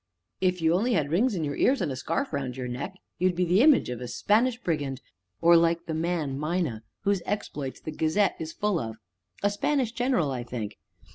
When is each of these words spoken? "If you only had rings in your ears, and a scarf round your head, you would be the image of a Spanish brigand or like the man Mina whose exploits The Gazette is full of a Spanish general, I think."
"If 0.39 0.63
you 0.63 0.73
only 0.73 0.93
had 0.93 1.11
rings 1.11 1.35
in 1.35 1.43
your 1.43 1.55
ears, 1.55 1.79
and 1.79 1.91
a 1.91 1.95
scarf 1.95 2.33
round 2.33 2.57
your 2.57 2.67
head, 2.69 2.93
you 3.19 3.27
would 3.27 3.35
be 3.35 3.45
the 3.45 3.61
image 3.61 3.87
of 3.91 4.01
a 4.01 4.07
Spanish 4.07 4.57
brigand 4.59 4.99
or 5.41 5.55
like 5.55 5.85
the 5.85 5.93
man 5.93 6.39
Mina 6.39 6.81
whose 7.01 7.21
exploits 7.23 7.79
The 7.79 7.91
Gazette 7.91 8.35
is 8.39 8.51
full 8.51 8.79
of 8.79 8.97
a 9.43 9.51
Spanish 9.51 9.91
general, 9.91 10.31
I 10.31 10.41
think." 10.41 10.79